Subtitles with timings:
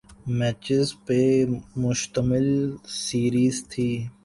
[0.37, 1.19] matches پہ
[1.81, 2.47] مشتمل
[3.03, 3.89] series تھی